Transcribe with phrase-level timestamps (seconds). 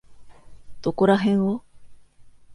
[0.81, 1.63] どこらへんを？